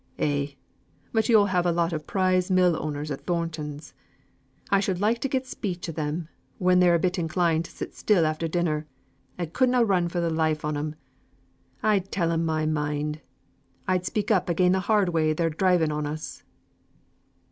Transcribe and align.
Eh! 0.17 0.53
but 1.13 1.29
yo'll 1.29 1.45
have 1.53 1.67
a 1.67 1.71
lot 1.71 1.93
of 1.93 2.07
prize 2.07 2.49
mill 2.49 2.75
owners 2.83 3.11
at 3.11 3.21
Thornton's! 3.27 3.93
I 4.71 4.79
should 4.79 4.99
like 4.99 5.19
to 5.21 5.27
get 5.29 5.45
speech 5.45 5.87
o' 5.87 5.91
them, 5.91 6.27
when 6.57 6.79
they're 6.79 6.95
a 6.95 6.99
bit 6.99 7.19
inclined 7.19 7.65
to 7.65 7.71
sit 7.71 7.93
still 7.93 8.25
after 8.25 8.47
dinner, 8.47 8.87
and 9.37 9.53
could 9.53 9.69
na 9.69 9.81
run 9.81 10.09
for 10.09 10.19
the 10.19 10.31
life 10.31 10.65
on 10.65 10.75
'em. 10.75 10.95
I'd 11.83 12.11
tell 12.11 12.31
'em 12.31 12.43
my 12.43 12.65
mind. 12.65 13.21
I'd 13.87 14.07
speak 14.07 14.31
up 14.31 14.49
again 14.49 14.73
th' 14.73 14.77
hard 14.81 15.09
way 15.09 15.33
they're 15.33 15.51
driving 15.51 15.91
on 15.91 16.07
us!" 16.07 16.41